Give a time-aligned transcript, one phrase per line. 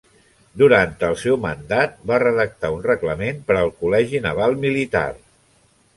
[0.59, 5.09] Durant el seu mandat va redactar un reglament per al Col·legi Naval Militar.